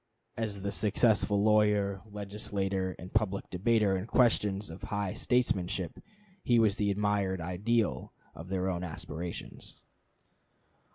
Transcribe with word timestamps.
As 0.35 0.61
the 0.63 0.71
successful 0.71 1.43
lawyer, 1.43 2.01
legislator, 2.09 2.95
and 2.97 3.13
public 3.13 3.47
debater 3.51 3.95
in 3.95 4.07
questions 4.07 4.71
of 4.71 4.81
high 4.85 5.13
statesmanship, 5.13 5.99
he 6.41 6.57
was 6.57 6.77
the 6.77 6.89
admired 6.89 7.39
ideal 7.39 8.11
of 8.33 8.47
their 8.49 8.67
own 8.67 8.83
aspirations. 8.83 9.75